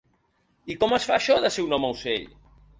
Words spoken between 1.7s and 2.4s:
home-ocell?